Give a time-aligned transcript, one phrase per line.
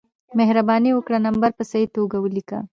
[0.37, 2.59] مهربانې وکړه نمبر په صحیح توګه ولېکه